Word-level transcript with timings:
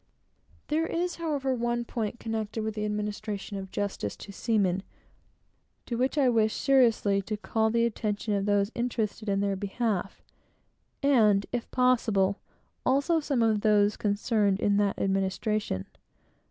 There 0.69 0.87
is, 0.87 1.17
however, 1.17 1.53
one 1.53 1.85
point 1.85 2.19
connected 2.19 2.63
with 2.63 2.73
the 2.73 2.85
administration 2.85 3.57
of 3.57 3.69
justice 3.69 4.15
to 4.17 4.31
seamen, 4.31 4.81
to 5.85 5.95
which 5.95 6.17
I 6.17 6.27
wish 6.27 6.55
seriously 6.55 7.21
to 7.21 7.37
call 7.37 7.69
the 7.69 7.85
attention 7.85 8.33
of 8.33 8.47
those 8.47 8.71
interested 8.73 9.29
in 9.29 9.41
their 9.41 9.55
behalf, 9.55 10.23
and, 11.03 11.45
if 11.51 11.69
possible, 11.69 12.39
also 12.83 13.17
of 13.17 13.25
some 13.25 13.43
of 13.43 13.61
those 13.61 13.95
concerned 13.95 14.59
in 14.59 14.77
that 14.77 14.97
administration. 14.97 15.85